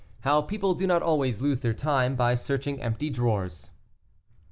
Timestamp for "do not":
0.73-1.03